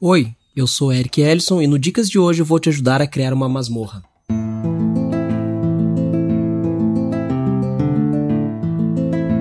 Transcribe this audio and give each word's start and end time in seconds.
Oi, 0.00 0.32
eu 0.54 0.68
sou 0.68 0.92
Eric 0.92 1.20
Ellison 1.20 1.60
e 1.60 1.66
no 1.66 1.76
Dicas 1.76 2.08
de 2.08 2.20
hoje 2.20 2.40
vou 2.40 2.60
te 2.60 2.68
ajudar 2.68 3.02
a 3.02 3.06
criar 3.06 3.32
uma 3.32 3.48
masmorra. 3.48 4.04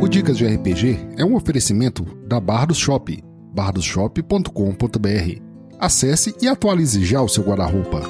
O 0.02 0.08
Dicas 0.08 0.36
de 0.36 0.48
RPG 0.48 0.98
é 1.16 1.24
um 1.24 1.36
oferecimento 1.36 2.04
da 2.26 2.40
Bardos 2.40 2.80
Shop, 2.80 3.24
bardosshop.com.br. 3.54 5.42
Acesse 5.80 6.34
e 6.42 6.48
atualize 6.48 7.06
já 7.06 7.22
o 7.22 7.30
seu 7.30 7.44
guarda-roupa. 7.44 8.02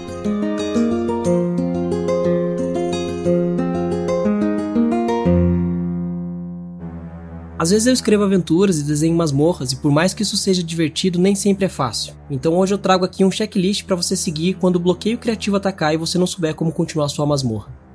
Às 7.60 7.72
vezes 7.72 7.88
eu 7.88 7.94
escrevo 7.94 8.24
aventuras 8.24 8.80
e 8.80 8.84
desenho 8.84 9.16
masmorras, 9.16 9.72
e 9.72 9.78
por 9.78 9.92
mais 9.92 10.14
que 10.14 10.22
isso 10.22 10.38
seja 10.38 10.62
divertido, 10.62 11.18
nem 11.18 11.34
sempre 11.34 11.66
é 11.66 11.70
fácil. 11.70 12.14
Então 12.30 12.56
hoje 12.56 12.76
eu 12.76 12.78
trago 12.78 13.04
aqui 13.04 13.26
um 13.26 13.32
checklist 13.32 13.84
para 13.84 13.96
você 13.96 14.16
seguir 14.16 14.54
quando 14.54 14.76
o 14.76 14.80
bloqueio 14.80 15.18
criativo 15.18 15.56
atacar 15.56 15.92
e 15.92 15.98
você 15.98 16.20
não 16.20 16.28
souber 16.28 16.54
como 16.54 16.72
continuar 16.72 17.10
sua 17.10 17.26
masmorra. 17.26 17.87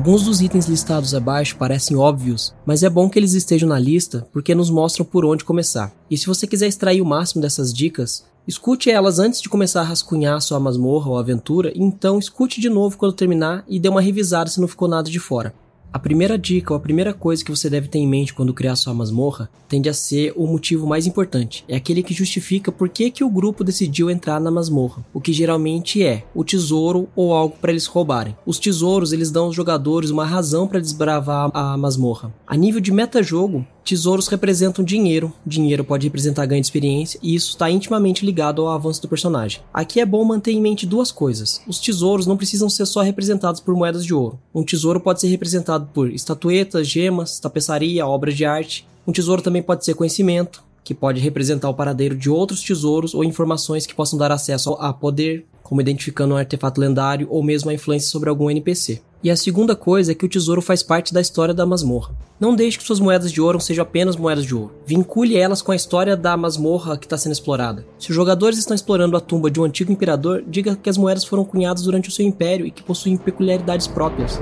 Alguns 0.00 0.22
dos 0.22 0.40
itens 0.40 0.64
listados 0.64 1.14
abaixo 1.14 1.58
parecem 1.58 1.94
óbvios, 1.94 2.54
mas 2.64 2.82
é 2.82 2.88
bom 2.88 3.10
que 3.10 3.18
eles 3.18 3.34
estejam 3.34 3.68
na 3.68 3.78
lista 3.78 4.26
porque 4.32 4.54
nos 4.54 4.70
mostram 4.70 5.04
por 5.04 5.26
onde 5.26 5.44
começar. 5.44 5.92
E 6.10 6.16
se 6.16 6.26
você 6.26 6.46
quiser 6.46 6.68
extrair 6.68 7.02
o 7.02 7.04
máximo 7.04 7.42
dessas 7.42 7.70
dicas, 7.70 8.24
escute 8.48 8.90
elas 8.90 9.18
antes 9.18 9.42
de 9.42 9.50
começar 9.50 9.82
a 9.82 9.84
rascunhar 9.84 10.40
sua 10.40 10.58
masmorra 10.58 11.10
ou 11.10 11.18
aventura, 11.18 11.70
então 11.76 12.18
escute 12.18 12.62
de 12.62 12.70
novo 12.70 12.96
quando 12.96 13.12
terminar 13.12 13.62
e 13.68 13.78
dê 13.78 13.90
uma 13.90 14.00
revisada 14.00 14.48
se 14.48 14.58
não 14.58 14.66
ficou 14.66 14.88
nada 14.88 15.10
de 15.10 15.20
fora. 15.20 15.52
A 15.92 15.98
primeira 15.98 16.38
dica 16.38 16.72
ou 16.72 16.76
a 16.76 16.80
primeira 16.80 17.12
coisa 17.12 17.44
que 17.44 17.50
você 17.50 17.68
deve 17.68 17.88
ter 17.88 17.98
em 17.98 18.06
mente 18.06 18.32
quando 18.32 18.54
criar 18.54 18.76
sua 18.76 18.94
masmorra 18.94 19.50
tende 19.68 19.88
a 19.88 19.94
ser 19.94 20.32
o 20.36 20.46
motivo 20.46 20.86
mais 20.86 21.04
importante. 21.04 21.64
É 21.66 21.74
aquele 21.74 22.00
que 22.00 22.14
justifica 22.14 22.70
por 22.70 22.88
que, 22.88 23.10
que 23.10 23.24
o 23.24 23.30
grupo 23.30 23.64
decidiu 23.64 24.08
entrar 24.08 24.40
na 24.40 24.52
masmorra, 24.52 25.04
o 25.12 25.20
que 25.20 25.32
geralmente 25.32 26.00
é 26.04 26.24
o 26.32 26.44
tesouro 26.44 27.08
ou 27.16 27.34
algo 27.34 27.56
para 27.60 27.72
eles 27.72 27.86
roubarem. 27.86 28.36
Os 28.46 28.60
tesouros 28.60 29.12
eles 29.12 29.32
dão 29.32 29.46
aos 29.46 29.56
jogadores 29.56 30.10
uma 30.10 30.24
razão 30.24 30.68
para 30.68 30.80
desbravar 30.80 31.50
a 31.52 31.76
masmorra. 31.76 32.32
A 32.46 32.56
nível 32.56 32.80
de 32.80 32.92
metajogo, 32.92 33.66
Tesouros 33.84 34.28
representam 34.28 34.84
dinheiro, 34.84 35.32
dinheiro 35.44 35.82
pode 35.82 36.06
representar 36.06 36.46
ganho 36.46 36.60
de 36.60 36.66
experiência, 36.66 37.18
e 37.22 37.34
isso 37.34 37.50
está 37.50 37.70
intimamente 37.70 38.24
ligado 38.24 38.62
ao 38.62 38.68
avanço 38.68 39.02
do 39.02 39.08
personagem. 39.08 39.60
Aqui 39.72 40.00
é 40.00 40.06
bom 40.06 40.24
manter 40.24 40.52
em 40.52 40.60
mente 40.60 40.86
duas 40.86 41.10
coisas: 41.10 41.60
os 41.66 41.78
tesouros 41.78 42.26
não 42.26 42.36
precisam 42.36 42.68
ser 42.68 42.86
só 42.86 43.00
representados 43.00 43.60
por 43.60 43.74
moedas 43.74 44.04
de 44.04 44.14
ouro. 44.14 44.38
Um 44.54 44.62
tesouro 44.62 45.00
pode 45.00 45.20
ser 45.20 45.28
representado 45.28 45.88
por 45.92 46.10
estatuetas, 46.10 46.86
gemas, 46.86 47.38
tapeçaria, 47.40 48.06
obras 48.06 48.36
de 48.36 48.44
arte. 48.44 48.86
Um 49.06 49.12
tesouro 49.12 49.42
também 49.42 49.62
pode 49.62 49.84
ser 49.84 49.94
conhecimento, 49.94 50.62
que 50.84 50.94
pode 50.94 51.20
representar 51.20 51.68
o 51.68 51.74
paradeiro 51.74 52.16
de 52.16 52.30
outros 52.30 52.62
tesouros 52.62 53.14
ou 53.14 53.24
informações 53.24 53.86
que 53.86 53.94
possam 53.94 54.18
dar 54.18 54.30
acesso 54.30 54.74
a 54.74 54.92
poder, 54.92 55.46
como 55.62 55.80
identificando 55.80 56.34
um 56.34 56.36
artefato 56.36 56.80
lendário 56.80 57.26
ou 57.30 57.42
mesmo 57.42 57.70
a 57.70 57.74
influência 57.74 58.08
sobre 58.08 58.28
algum 58.28 58.50
NPC. 58.50 59.00
E 59.22 59.30
a 59.30 59.36
segunda 59.36 59.76
coisa 59.76 60.12
é 60.12 60.14
que 60.14 60.24
o 60.24 60.28
tesouro 60.28 60.62
faz 60.62 60.82
parte 60.82 61.12
da 61.12 61.20
história 61.20 61.52
da 61.52 61.66
masmorra. 61.66 62.14
Não 62.40 62.56
deixe 62.56 62.78
que 62.78 62.84
suas 62.84 62.98
moedas 62.98 63.30
de 63.30 63.38
ouro 63.38 63.60
sejam 63.60 63.82
apenas 63.82 64.16
moedas 64.16 64.46
de 64.46 64.54
ouro. 64.54 64.72
Vincule 64.86 65.36
elas 65.36 65.60
com 65.60 65.72
a 65.72 65.76
história 65.76 66.16
da 66.16 66.34
masmorra 66.38 66.96
que 66.96 67.04
está 67.04 67.18
sendo 67.18 67.32
explorada. 67.32 67.84
Se 67.98 68.08
os 68.08 68.16
jogadores 68.16 68.58
estão 68.58 68.74
explorando 68.74 69.18
a 69.18 69.20
tumba 69.20 69.50
de 69.50 69.60
um 69.60 69.64
antigo 69.64 69.92
imperador, 69.92 70.42
diga 70.48 70.74
que 70.74 70.88
as 70.88 70.96
moedas 70.96 71.24
foram 71.26 71.44
cunhadas 71.44 71.82
durante 71.82 72.08
o 72.08 72.12
seu 72.12 72.24
império 72.24 72.64
e 72.64 72.70
que 72.70 72.82
possuem 72.82 73.18
peculiaridades 73.18 73.86
próprias. 73.86 74.40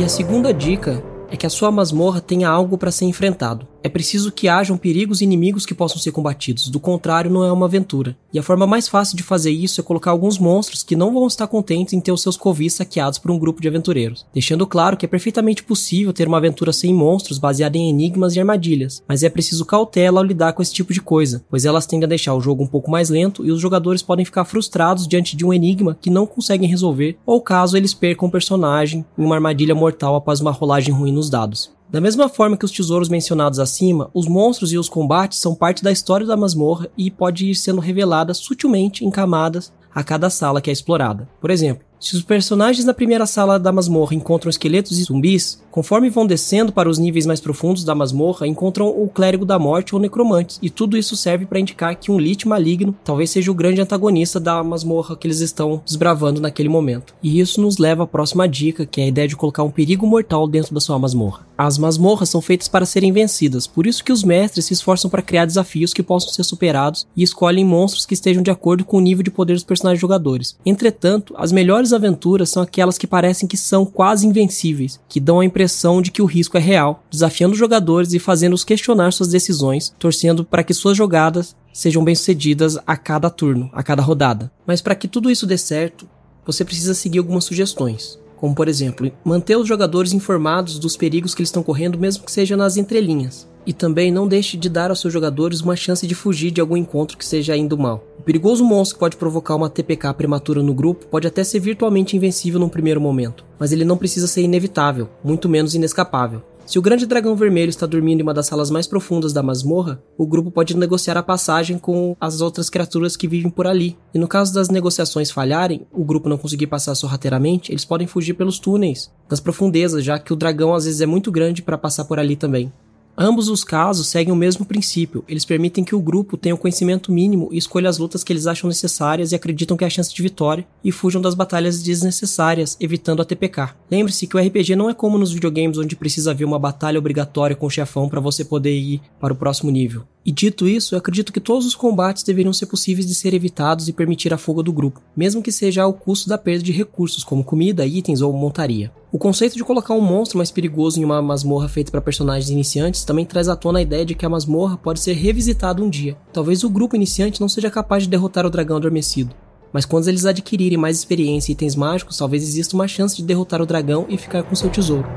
E 0.00 0.02
a 0.02 0.08
segunda 0.08 0.52
dica 0.52 1.00
é 1.32 1.36
que 1.36 1.46
a 1.46 1.50
sua 1.50 1.70
masmorra 1.70 2.20
tenha 2.20 2.46
algo 2.46 2.76
para 2.76 2.90
ser 2.90 3.06
enfrentado. 3.06 3.66
É 3.82 3.88
preciso 3.88 4.30
que 4.30 4.48
hajam 4.48 4.76
perigos 4.76 5.22
e 5.22 5.24
inimigos 5.24 5.64
que 5.64 5.74
possam 5.74 5.96
ser 5.96 6.12
combatidos, 6.12 6.68
do 6.68 6.78
contrário, 6.78 7.30
não 7.30 7.42
é 7.42 7.50
uma 7.50 7.64
aventura. 7.64 8.14
E 8.32 8.38
a 8.38 8.42
forma 8.42 8.66
mais 8.66 8.88
fácil 8.88 9.14
de 9.14 9.22
fazer 9.22 9.50
isso 9.50 9.78
é 9.78 9.84
colocar 9.84 10.10
alguns 10.10 10.38
monstros 10.38 10.82
que 10.82 10.96
não 10.96 11.12
vão 11.12 11.26
estar 11.26 11.46
contentes 11.46 11.92
em 11.92 12.00
ter 12.00 12.12
os 12.12 12.22
seus 12.22 12.36
covis 12.36 12.72
saqueados 12.72 13.18
por 13.18 13.30
um 13.30 13.38
grupo 13.38 13.60
de 13.60 13.68
aventureiros, 13.68 14.24
deixando 14.32 14.66
claro 14.66 14.96
que 14.96 15.04
é 15.04 15.08
perfeitamente 15.08 15.62
possível 15.62 16.14
ter 16.14 16.26
uma 16.26 16.38
aventura 16.38 16.72
sem 16.72 16.94
monstros 16.94 17.38
baseada 17.38 17.76
em 17.76 17.90
enigmas 17.90 18.34
e 18.34 18.40
armadilhas, 18.40 19.02
mas 19.06 19.22
é 19.22 19.28
preciso 19.28 19.66
cautela 19.66 20.18
ao 20.20 20.24
lidar 20.24 20.54
com 20.54 20.62
esse 20.62 20.72
tipo 20.72 20.94
de 20.94 21.02
coisa, 21.02 21.44
pois 21.50 21.66
elas 21.66 21.84
tendem 21.84 22.06
a 22.06 22.08
deixar 22.08 22.34
o 22.34 22.40
jogo 22.40 22.64
um 22.64 22.66
pouco 22.66 22.90
mais 22.90 23.10
lento 23.10 23.44
e 23.44 23.52
os 23.52 23.60
jogadores 23.60 24.00
podem 24.00 24.24
ficar 24.24 24.46
frustrados 24.46 25.06
diante 25.06 25.36
de 25.36 25.44
um 25.44 25.52
enigma 25.52 25.98
que 26.00 26.08
não 26.08 26.26
conseguem 26.26 26.68
resolver, 26.68 27.18
ou 27.26 27.38
caso 27.38 27.76
eles 27.76 27.92
percam 27.92 28.28
o 28.28 28.32
personagem 28.32 29.04
em 29.18 29.24
uma 29.24 29.34
armadilha 29.34 29.74
mortal 29.74 30.14
após 30.14 30.40
uma 30.40 30.50
rolagem 30.50 30.94
ruim 30.94 31.12
nos 31.12 31.28
dados. 31.28 31.70
Da 31.92 32.00
mesma 32.00 32.26
forma 32.26 32.56
que 32.56 32.64
os 32.64 32.70
tesouros 32.70 33.10
mencionados 33.10 33.58
acima, 33.58 34.10
os 34.14 34.26
monstros 34.26 34.72
e 34.72 34.78
os 34.78 34.88
combates 34.88 35.38
são 35.38 35.54
parte 35.54 35.84
da 35.84 35.92
história 35.92 36.26
da 36.26 36.38
masmorra 36.38 36.88
e 36.96 37.10
pode 37.10 37.50
ir 37.50 37.54
sendo 37.54 37.82
revelada 37.82 38.32
sutilmente 38.32 39.04
em 39.04 39.10
camadas 39.10 39.70
a 39.94 40.02
cada 40.02 40.30
sala 40.30 40.62
que 40.62 40.70
é 40.70 40.72
explorada. 40.72 41.28
Por 41.38 41.50
exemplo, 41.50 41.84
se 42.02 42.16
os 42.16 42.22
personagens 42.22 42.84
da 42.84 42.92
primeira 42.92 43.26
sala 43.26 43.60
da 43.60 43.70
masmorra 43.70 44.12
encontram 44.12 44.50
esqueletos 44.50 44.98
e 44.98 45.04
zumbis, 45.04 45.62
conforme 45.70 46.10
vão 46.10 46.26
descendo 46.26 46.72
para 46.72 46.88
os 46.88 46.98
níveis 46.98 47.26
mais 47.26 47.40
profundos 47.40 47.84
da 47.84 47.94
masmorra, 47.94 48.44
encontram 48.44 48.88
o 48.88 49.08
clérigo 49.08 49.46
da 49.46 49.56
morte 49.56 49.94
ou 49.94 50.00
necromantes, 50.00 50.58
e 50.60 50.68
tudo 50.68 50.98
isso 50.98 51.16
serve 51.16 51.46
para 51.46 51.60
indicar 51.60 51.94
que 51.94 52.10
um 52.10 52.18
lich 52.18 52.46
maligno 52.46 52.92
talvez 53.04 53.30
seja 53.30 53.52
o 53.52 53.54
grande 53.54 53.80
antagonista 53.80 54.40
da 54.40 54.64
masmorra 54.64 55.16
que 55.16 55.28
eles 55.28 55.38
estão 55.38 55.80
desbravando 55.86 56.40
naquele 56.40 56.68
momento. 56.68 57.14
E 57.22 57.38
isso 57.38 57.62
nos 57.62 57.78
leva 57.78 58.02
à 58.02 58.06
próxima 58.06 58.48
dica, 58.48 58.84
que 58.84 59.00
é 59.00 59.04
a 59.04 59.08
ideia 59.08 59.28
de 59.28 59.36
colocar 59.36 59.62
um 59.62 59.70
perigo 59.70 60.04
mortal 60.04 60.48
dentro 60.48 60.74
da 60.74 60.80
sua 60.80 60.98
masmorra. 60.98 61.46
As 61.56 61.78
masmorras 61.78 62.28
são 62.28 62.40
feitas 62.42 62.66
para 62.66 62.84
serem 62.84 63.12
vencidas, 63.12 63.68
por 63.68 63.86
isso 63.86 64.02
que 64.02 64.10
os 64.10 64.24
mestres 64.24 64.64
se 64.64 64.72
esforçam 64.74 65.08
para 65.08 65.22
criar 65.22 65.46
desafios 65.46 65.94
que 65.94 66.02
possam 66.02 66.32
ser 66.32 66.42
superados 66.42 67.06
e 67.16 67.22
escolhem 67.22 67.64
monstros 67.64 68.04
que 68.04 68.14
estejam 68.14 68.42
de 68.42 68.50
acordo 68.50 68.84
com 68.84 68.96
o 68.96 69.00
nível 69.00 69.22
de 69.22 69.30
poder 69.30 69.54
dos 69.54 69.62
personagens 69.62 70.00
jogadores. 70.00 70.56
Entretanto, 70.66 71.32
as 71.38 71.52
melhores 71.52 71.91
aventuras 71.92 72.50
são 72.50 72.62
aquelas 72.62 72.98
que 72.98 73.06
parecem 73.06 73.48
que 73.48 73.56
são 73.56 73.84
quase 73.84 74.26
invencíveis, 74.26 75.00
que 75.08 75.20
dão 75.20 75.40
a 75.40 75.44
impressão 75.44 76.00
de 76.00 76.10
que 76.10 76.22
o 76.22 76.26
risco 76.26 76.56
é 76.56 76.60
real, 76.60 77.02
desafiando 77.10 77.52
os 77.52 77.58
jogadores 77.58 78.12
e 78.12 78.18
fazendo-os 78.18 78.64
questionar 78.64 79.12
suas 79.12 79.28
decisões, 79.28 79.94
torcendo 79.98 80.44
para 80.44 80.64
que 80.64 80.74
suas 80.74 80.96
jogadas 80.96 81.54
sejam 81.72 82.04
bem-sucedidas 82.04 82.78
a 82.86 82.96
cada 82.96 83.30
turno, 83.30 83.70
a 83.72 83.82
cada 83.82 84.02
rodada. 84.02 84.50
Mas 84.66 84.80
para 84.80 84.94
que 84.94 85.08
tudo 85.08 85.30
isso 85.30 85.46
dê 85.46 85.56
certo, 85.56 86.08
você 86.44 86.64
precisa 86.64 86.94
seguir 86.94 87.18
algumas 87.18 87.44
sugestões. 87.44 88.18
Como, 88.36 88.54
por 88.54 88.66
exemplo, 88.66 89.10
manter 89.24 89.56
os 89.56 89.68
jogadores 89.68 90.12
informados 90.12 90.78
dos 90.78 90.96
perigos 90.96 91.34
que 91.34 91.42
eles 91.42 91.48
estão 91.48 91.62
correndo, 91.62 91.98
mesmo 91.98 92.24
que 92.24 92.32
seja 92.32 92.56
nas 92.56 92.76
entrelinhas. 92.76 93.48
E 93.66 93.72
também 93.72 94.10
não 94.10 94.26
deixe 94.26 94.56
de 94.56 94.68
dar 94.68 94.90
aos 94.90 95.00
seus 95.00 95.12
jogadores 95.12 95.60
uma 95.60 95.76
chance 95.76 96.06
de 96.06 96.14
fugir 96.14 96.50
de 96.50 96.60
algum 96.60 96.76
encontro 96.76 97.16
que 97.16 97.24
seja 97.24 97.56
indo 97.56 97.78
mal. 97.78 98.04
O 98.18 98.22
perigoso 98.22 98.64
monstro 98.64 98.96
que 98.96 99.00
pode 99.00 99.16
provocar 99.16 99.54
uma 99.54 99.70
TPK 99.70 100.14
prematura 100.14 100.62
no 100.62 100.74
grupo 100.74 101.06
pode 101.06 101.26
até 101.26 101.42
ser 101.44 101.60
virtualmente 101.60 102.16
invencível 102.16 102.60
num 102.60 102.68
primeiro 102.68 103.00
momento, 103.00 103.44
mas 103.58 103.72
ele 103.72 103.84
não 103.84 103.96
precisa 103.96 104.26
ser 104.26 104.42
inevitável, 104.42 105.08
muito 105.24 105.48
menos 105.48 105.74
inescapável. 105.74 106.42
Se 106.64 106.78
o 106.78 106.82
grande 106.82 107.06
dragão 107.06 107.34
vermelho 107.34 107.70
está 107.70 107.86
dormindo 107.86 108.20
em 108.20 108.22
uma 108.22 108.32
das 108.32 108.46
salas 108.46 108.70
mais 108.70 108.86
profundas 108.86 109.32
da 109.32 109.42
masmorra, 109.42 110.02
o 110.16 110.26
grupo 110.26 110.50
pode 110.50 110.76
negociar 110.76 111.16
a 111.16 111.22
passagem 111.22 111.76
com 111.76 112.16
as 112.20 112.40
outras 112.40 112.70
criaturas 112.70 113.16
que 113.16 113.26
vivem 113.26 113.50
por 113.50 113.66
ali. 113.66 113.98
E 114.14 114.18
no 114.18 114.28
caso 114.28 114.54
das 114.54 114.68
negociações 114.68 115.30
falharem, 115.30 115.86
o 115.92 116.04
grupo 116.04 116.28
não 116.28 116.38
conseguir 116.38 116.68
passar 116.68 116.94
sorrateiramente, 116.94 117.72
eles 117.72 117.84
podem 117.84 118.06
fugir 118.06 118.34
pelos 118.34 118.58
túneis 118.58 119.10
das 119.28 119.40
profundezas, 119.40 120.04
já 120.04 120.18
que 120.18 120.32
o 120.32 120.36
dragão 120.36 120.72
às 120.72 120.84
vezes 120.84 121.00
é 121.00 121.06
muito 121.06 121.30
grande 121.32 121.62
para 121.62 121.76
passar 121.76 122.04
por 122.04 122.18
ali 122.18 122.36
também. 122.36 122.72
Ambos 123.16 123.48
os 123.48 123.62
casos 123.62 124.06
seguem 124.06 124.32
o 124.32 124.36
mesmo 124.36 124.64
princípio. 124.64 125.22
Eles 125.28 125.44
permitem 125.44 125.84
que 125.84 125.94
o 125.94 126.00
grupo 126.00 126.36
tenha 126.36 126.54
o 126.54 126.58
conhecimento 126.58 127.12
mínimo 127.12 127.50
e 127.52 127.58
escolha 127.58 127.88
as 127.88 127.98
lutas 127.98 128.24
que 128.24 128.32
eles 128.32 128.46
acham 128.46 128.68
necessárias 128.68 129.32
e 129.32 129.34
acreditam 129.34 129.76
que 129.76 129.84
é 129.84 129.86
a 129.86 129.90
chance 129.90 130.14
de 130.14 130.22
vitória, 130.22 130.66
e 130.82 130.90
fujam 130.90 131.20
das 131.20 131.34
batalhas 131.34 131.82
desnecessárias, 131.82 132.76
evitando 132.80 133.20
a 133.20 133.24
TPK. 133.24 133.74
Lembre-se 133.90 134.26
que 134.26 134.36
o 134.36 134.40
RPG 134.40 134.74
não 134.76 134.88
é 134.88 134.94
como 134.94 135.18
nos 135.18 135.32
videogames 135.32 135.76
onde 135.76 135.94
precisa 135.94 136.30
haver 136.30 136.44
uma 136.44 136.58
batalha 136.58 136.98
obrigatória 136.98 137.54
com 137.54 137.66
o 137.66 137.70
chefão 137.70 138.08
para 138.08 138.20
você 138.20 138.44
poder 138.44 138.76
ir 138.76 139.02
para 139.20 139.32
o 139.32 139.36
próximo 139.36 139.70
nível. 139.70 140.04
E 140.24 140.30
dito 140.30 140.68
isso, 140.68 140.94
eu 140.94 140.98
acredito 140.98 141.32
que 141.32 141.40
todos 141.40 141.66
os 141.66 141.74
combates 141.74 142.22
deveriam 142.22 142.52
ser 142.52 142.66
possíveis 142.66 143.06
de 143.06 143.14
ser 143.14 143.34
evitados 143.34 143.88
e 143.88 143.92
permitir 143.92 144.32
a 144.32 144.38
fuga 144.38 144.62
do 144.62 144.72
grupo, 144.72 145.02
mesmo 145.16 145.42
que 145.42 145.50
seja 145.50 145.82
ao 145.82 145.92
custo 145.92 146.28
da 146.28 146.38
perda 146.38 146.62
de 146.62 146.70
recursos 146.70 147.24
como 147.24 147.42
comida, 147.42 147.84
itens 147.84 148.20
ou 148.20 148.32
montaria. 148.32 148.92
O 149.10 149.18
conceito 149.18 149.56
de 149.56 149.64
colocar 149.64 149.94
um 149.94 150.00
monstro 150.00 150.38
mais 150.38 150.50
perigoso 150.50 151.00
em 151.00 151.04
uma 151.04 151.20
masmorra 151.20 151.68
feita 151.68 151.90
para 151.90 152.00
personagens 152.00 152.50
iniciantes 152.50 153.04
também 153.04 153.26
traz 153.26 153.48
à 153.48 153.56
tona 153.56 153.80
a 153.80 153.82
ideia 153.82 154.06
de 154.06 154.14
que 154.14 154.24
a 154.24 154.28
masmorra 154.28 154.76
pode 154.76 155.00
ser 155.00 155.14
revisitada 155.14 155.82
um 155.82 155.90
dia. 155.90 156.16
Talvez 156.32 156.62
o 156.62 156.70
grupo 156.70 156.94
iniciante 156.94 157.40
não 157.40 157.48
seja 157.48 157.70
capaz 157.70 158.04
de 158.04 158.08
derrotar 158.08 158.46
o 158.46 158.50
dragão 158.50 158.76
adormecido, 158.76 159.34
mas 159.72 159.84
quando 159.84 160.06
eles 160.06 160.24
adquirirem 160.24 160.78
mais 160.78 160.98
experiência 160.98 161.50
e 161.50 161.54
itens 161.54 161.74
mágicos, 161.74 162.16
talvez 162.16 162.42
exista 162.42 162.76
uma 162.76 162.86
chance 162.86 163.16
de 163.16 163.24
derrotar 163.24 163.60
o 163.60 163.66
dragão 163.66 164.06
e 164.08 164.16
ficar 164.16 164.44
com 164.44 164.54
seu 164.54 164.70
tesouro. 164.70 165.08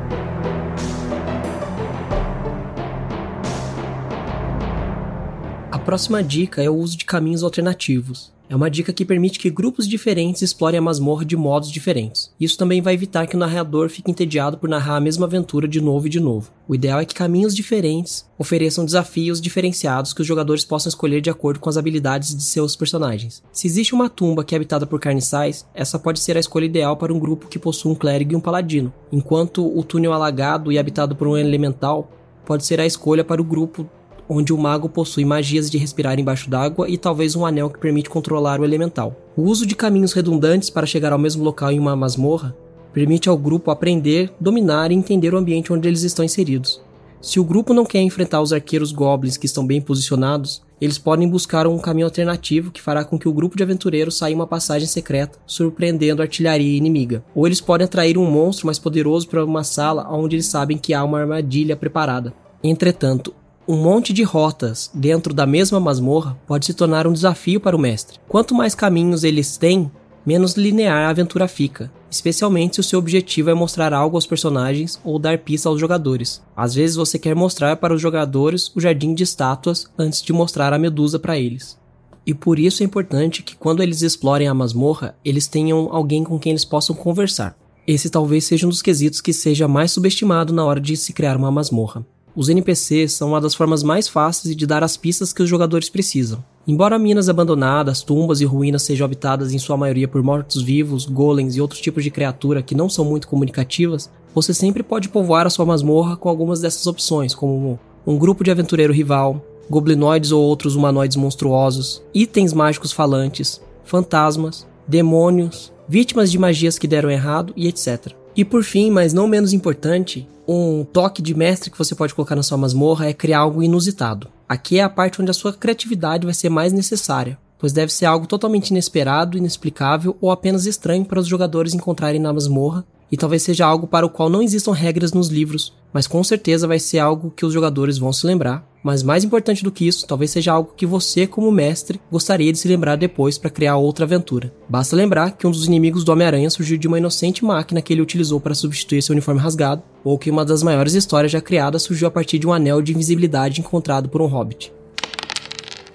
Próxima 5.86 6.24
dica 6.24 6.64
é 6.64 6.70
o 6.70 6.76
uso 6.76 6.98
de 6.98 7.06
caminhos 7.06 7.44
alternativos. 7.44 8.34
É 8.50 8.56
uma 8.56 8.72
dica 8.72 8.92
que 8.92 9.06
permite 9.06 9.38
que 9.38 9.52
grupos 9.52 9.88
diferentes 9.88 10.42
explorem 10.42 10.80
a 10.80 10.82
masmorra 10.82 11.24
de 11.24 11.38
modos 11.38 11.72
diferentes. 11.72 12.32
Isso 12.40 12.58
também 12.58 12.82
vai 12.82 12.96
evitar 12.96 13.28
que 13.28 13.36
o 13.36 13.40
narrador 13.40 13.90
fique 13.90 14.10
entediado 14.10 14.58
por 14.58 14.68
narrar 14.68 14.96
a 14.96 15.00
mesma 15.00 15.28
aventura 15.28 15.68
de 15.68 15.80
novo 15.80 16.08
e 16.08 16.10
de 16.10 16.20
novo. 16.20 16.52
O 16.68 16.74
ideal 16.74 17.00
é 17.00 17.06
que 17.06 17.14
caminhos 17.14 17.56
diferentes 17.56 18.26
ofereçam 18.38 18.84
desafios 18.84 19.40
diferenciados 19.40 20.12
que 20.12 20.22
os 20.22 20.28
jogadores 20.28 20.66
possam 20.66 20.90
escolher 20.90 21.22
de 21.22 21.30
acordo 21.30 21.60
com 21.60 21.70
as 21.70 21.78
habilidades 21.78 22.36
de 22.36 22.44
seus 22.44 22.76
personagens. 22.76 23.44
Se 23.52 23.68
existe 23.68 23.94
uma 23.94 24.10
tumba 24.10 24.44
que 24.44 24.56
é 24.56 24.58
habitada 24.58 24.88
por 24.88 25.00
carniçais, 25.00 25.68
essa 25.74 26.00
pode 26.00 26.20
ser 26.20 26.36
a 26.36 26.40
escolha 26.40 26.66
ideal 26.66 26.98
para 26.98 27.14
um 27.14 27.20
grupo 27.20 27.48
que 27.48 27.60
possui 27.60 27.92
um 27.92 27.96
clérigo 27.96 28.34
e 28.34 28.36
um 28.36 28.42
paladino, 28.42 28.92
enquanto 29.12 29.66
o 29.66 29.84
túnel 29.84 30.14
alagado 30.14 30.72
e 30.72 30.80
habitado 30.80 31.16
por 31.16 31.28
um 31.28 31.38
elemental 31.38 32.12
pode 32.44 32.66
ser 32.66 32.80
a 32.80 32.86
escolha 32.86 33.24
para 33.24 33.42
o 33.42 33.46
grupo 33.46 33.88
onde 34.30 34.54
o 34.54 34.58
mago 34.58 34.90
possui 34.90 35.26
magias 35.26 35.70
de 35.70 35.78
respirar 35.78 36.20
embaixo 36.20 36.50
d'água 36.50 36.90
e 36.90 36.98
talvez 36.98 37.36
um 37.36 37.46
anel 37.46 37.70
que 37.70 37.80
permite 37.80 38.10
controlar 38.10 38.60
o 38.60 38.66
elemental. 38.66 39.16
O 39.36 39.44
uso 39.44 39.66
de 39.66 39.76
caminhos 39.76 40.14
redundantes 40.14 40.70
para 40.70 40.86
chegar 40.86 41.14
ao 41.14 41.20
mesmo 41.20 41.44
local 41.44 41.72
em 41.72 41.80
uma 41.80 41.96
masmorra 41.96 42.56
permite 42.94 43.28
ao 43.28 43.38
grupo 43.38 43.72
aprender, 43.72 44.34
dominar 44.40 44.90
e 44.92 44.96
entender 44.96 45.34
o 45.34 45.38
ambiente 45.38 45.74
onde 45.74 45.88
eles 45.88 46.04
estão 46.04 46.24
inseridos. 46.24 46.82
Se 47.26 47.40
o 47.40 47.44
grupo 47.44 47.74
não 47.74 47.86
quer 47.86 48.02
enfrentar 48.02 48.40
os 48.40 48.54
arqueiros 48.54 48.92
goblins 48.92 49.36
que 49.36 49.48
estão 49.48 49.66
bem 49.66 49.82
posicionados, 49.82 50.62
eles 50.80 50.98
podem 50.98 51.28
buscar 51.28 51.66
um 51.66 51.80
caminho 51.80 52.06
alternativo 52.06 52.72
que 52.72 52.82
fará 52.82 53.04
com 53.04 53.18
que 53.18 53.28
o 53.28 53.34
grupo 53.34 53.58
de 53.58 53.64
aventureiros 53.64 54.16
saia 54.16 54.36
uma 54.36 54.46
passagem 54.46 54.88
secreta, 54.88 55.40
surpreendendo 55.46 56.22
a 56.22 56.26
artilharia 56.26 56.78
inimiga. 56.78 57.24
Ou 57.34 57.48
eles 57.48 57.60
podem 57.60 57.86
atrair 57.86 58.18
um 58.18 58.30
monstro 58.30 58.68
mais 58.68 58.78
poderoso 58.78 59.28
para 59.28 59.44
uma 59.44 59.64
sala 59.64 60.08
onde 60.10 60.36
eles 60.36 60.46
sabem 60.46 60.78
que 60.78 60.94
há 60.94 61.04
uma 61.04 61.20
armadilha 61.20 61.76
preparada. 61.76 62.32
Entretanto, 62.64 63.34
um 63.68 63.76
monte 63.76 64.14
de 64.14 64.22
rotas 64.22 64.92
dentro 64.94 65.34
da 65.34 65.46
mesma 65.46 65.80
masmorra 65.80 66.38
pode 66.48 66.66
se 66.68 66.74
tornar 66.74 67.08
um 67.08 67.14
desafio 67.14 67.60
para 67.60 67.76
o 67.76 67.80
mestre. 67.80 68.20
Quanto 68.28 68.54
mais 68.54 68.76
caminhos 68.76 69.24
eles 69.24 69.58
têm, 69.58 69.92
menos 70.26 70.54
linear 70.54 71.08
a 71.08 71.10
aventura 71.10 71.48
fica, 71.48 71.92
especialmente 72.10 72.76
se 72.76 72.80
o 72.82 72.84
seu 72.84 73.00
objetivo 73.00 73.50
é 73.50 73.54
mostrar 73.56 73.92
algo 73.92 74.18
aos 74.18 74.28
personagens 74.28 75.00
ou 75.04 75.18
dar 75.18 75.40
pista 75.40 75.68
aos 75.68 75.80
jogadores. 75.80 76.44
Às 76.56 76.76
vezes 76.76 76.96
você 76.96 77.18
quer 77.18 77.36
mostrar 77.36 77.78
para 77.78 77.94
os 77.94 78.02
jogadores 78.02 78.72
o 78.76 78.80
jardim 78.80 79.16
de 79.16 79.24
estátuas 79.24 79.88
antes 79.98 80.22
de 80.22 80.32
mostrar 80.32 80.72
a 80.72 80.80
medusa 80.80 81.18
para 81.18 81.38
eles. 81.38 81.78
E 82.26 82.34
por 82.34 82.60
isso 82.60 82.84
é 82.84 82.86
importante 82.86 83.42
que 83.44 83.56
quando 83.56 83.82
eles 83.82 84.02
explorem 84.02 84.48
a 84.48 84.54
masmorra, 84.54 85.16
eles 85.24 85.48
tenham 85.48 85.90
alguém 85.92 86.24
com 86.24 86.40
quem 86.40 86.52
eles 86.52 86.66
possam 86.66 86.96
conversar. 86.96 87.58
Esse 87.88 88.10
talvez 88.10 88.46
seja 88.46 88.66
um 88.66 88.70
dos 88.70 88.82
quesitos 88.82 89.22
que 89.22 89.32
seja 89.32 89.68
mais 89.68 89.92
subestimado 89.92 90.52
na 90.52 90.66
hora 90.66 90.80
de 90.80 90.98
se 90.98 91.14
criar 91.14 91.38
uma 91.38 91.52
masmorra. 91.52 92.04
Os 92.36 92.50
NPCs 92.50 93.14
são 93.14 93.30
uma 93.30 93.40
das 93.40 93.56
formas 93.56 93.82
mais 93.82 94.10
fáceis 94.10 94.54
de 94.54 94.68
dar 94.68 94.84
as 94.84 94.98
pistas 94.98 95.32
que 95.32 95.42
os 95.42 95.48
jogadores 95.48 95.90
precisam. 95.90 96.44
Embora 96.68 97.00
minas 97.00 97.30
abandonadas, 97.30 98.02
tumbas 98.02 98.42
e 98.42 98.46
ruínas 98.46 98.84
sejam 98.84 99.06
habitadas 99.06 99.54
em 99.54 99.58
sua 99.58 99.78
maioria 99.78 100.06
por 100.06 100.22
mortos-vivos, 100.22 101.06
golems 101.06 101.56
e 101.56 101.62
outros 101.62 101.80
tipos 101.80 102.04
de 102.04 102.12
criatura 102.12 102.62
que 102.62 102.76
não 102.76 102.90
são 102.90 103.06
muito 103.06 103.30
comunicativas, 103.30 104.12
você 104.34 104.54
sempre 104.54 104.84
pode 104.84 105.08
povoar 105.08 105.48
a 105.48 105.50
sua 105.50 105.66
masmorra 105.66 106.18
com 106.18 106.28
algumas 106.28 106.60
dessas 106.60 106.86
opções, 106.88 107.34
como 107.34 107.80
um 108.06 108.18
grupo 108.18 108.44
de 108.44 108.52
aventureiro 108.52 108.92
rival, 108.92 109.42
goblinoides 109.70 110.34
ou 110.34 110.44
outros 110.44 110.76
humanoides 110.76 111.16
monstruosos, 111.16 112.04
itens 112.14 112.52
mágicos 112.52 112.92
falantes, 112.92 113.62
fantasmas, 113.86 114.68
demônios, 114.86 115.72
vítimas 115.88 116.30
de 116.30 116.38
magias 116.38 116.78
que 116.78 116.88
deram 116.88 117.10
errado 117.10 117.54
e 117.56 117.66
etc. 117.68 118.14
E 118.36 118.44
por 118.44 118.64
fim, 118.64 118.92
mas 118.92 119.14
não 119.14 119.28
menos 119.28 119.54
importante, 119.54 120.28
um 120.48 120.84
toque 120.84 121.22
de 121.22 121.34
mestre 121.34 121.72
que 121.72 121.78
você 121.78 121.96
pode 121.96 122.14
colocar 122.14 122.36
na 122.36 122.44
sua 122.44 122.58
masmorra 122.58 123.08
é 123.08 123.14
criar 123.14 123.40
algo 123.40 123.64
inusitado. 123.64 124.28
Aqui 124.48 124.78
é 124.78 124.84
a 124.84 124.90
parte 124.90 125.22
onde 125.22 125.32
a 125.32 125.34
sua 125.34 125.54
criatividade 125.54 126.26
vai 126.26 126.34
ser 126.34 126.50
mais 126.50 126.74
necessária, 126.74 127.38
pois 127.58 127.72
deve 127.72 127.94
ser 127.94 128.06
algo 128.06 128.28
totalmente 128.28 128.70
inesperado, 128.72 129.38
inexplicável 129.38 130.18
ou 130.20 130.32
apenas 130.32 130.66
estranho 130.66 131.06
para 131.06 131.20
os 131.20 131.28
jogadores 131.28 131.74
encontrarem 131.74 132.20
na 132.20 132.34
masmorra 132.34 132.86
e 133.12 133.16
talvez 133.16 133.44
seja 133.44 133.66
algo 133.66 133.88
para 133.88 134.06
o 134.06 134.10
qual 134.10 134.30
não 134.30 134.42
existam 134.42 134.74
regras 134.74 135.14
nos 135.14 135.30
livros, 135.30 135.74
mas 135.94 136.06
com 136.06 136.24
certeza 136.24 136.68
vai 136.68 136.80
ser 136.80 137.00
algo 137.00 137.32
que 137.32 137.46
os 137.46 137.54
jogadores 137.54 137.98
vão 137.98 138.12
se 138.12 138.28
lembrar. 138.28 138.68
Mas 138.86 139.02
mais 139.02 139.24
importante 139.24 139.64
do 139.64 139.72
que 139.72 139.88
isso, 139.88 140.06
talvez 140.06 140.30
seja 140.30 140.54
algo 140.54 140.76
que 140.78 140.86
você, 140.86 141.26
como 141.26 141.52
mestre, 141.52 142.00
gostaria 142.12 142.52
de 142.52 142.60
se 142.60 142.68
lembrar 142.68 142.96
depois 142.96 143.36
para 143.36 143.50
criar 143.50 143.78
outra 143.78 144.06
aventura. 144.06 144.54
Basta 144.70 144.96
lembrar 144.96 145.32
que 145.32 145.48
um 145.48 145.50
dos 145.50 145.66
inimigos 145.66 146.04
do 146.04 146.12
Homem-Aranha 146.12 146.52
surgiu 146.52 146.78
de 146.78 146.88
uma 146.88 147.00
inocente 147.00 147.44
máquina 147.44 147.82
que 147.82 147.92
ele 147.92 148.04
utilizou 148.04 148.40
para 148.40 148.54
substituir 148.54 149.02
seu 149.02 149.14
uniforme 149.14 149.42
rasgado, 149.42 149.82
ou 150.04 150.20
que 150.20 150.30
uma 150.30 150.46
das 150.46 150.62
maiores 150.62 150.94
histórias 150.94 151.32
já 151.32 151.42
criadas 151.42 151.82
surgiu 151.82 152.08
a 152.08 152.12
partir 152.12 152.38
de 152.38 152.46
um 152.46 152.54
anel 152.54 152.80
de 152.80 152.94
invisibilidade 152.94 153.60
encontrado 153.60 154.08
por 154.08 154.22
um 154.22 154.28
hobbit. 154.28 154.72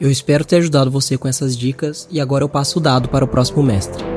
Eu 0.01 0.11
espero 0.11 0.45
ter 0.45 0.57
ajudado 0.57 0.91
você 0.91 1.17
com 1.17 1.29
essas 1.29 1.57
dicas 1.57 2.09
e 2.11 2.21
agora 2.21 2.43
eu 2.43 2.49
passo 2.49 2.81
o 2.81 2.83
dado 2.83 3.09
para 3.09 3.25
o 3.25 3.29
próximo 3.29 3.63
mestre. 3.63 4.10